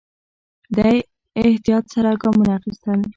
[0.75, 0.97] دی
[1.49, 2.99] احتیاط سره ګامونه اخيستل.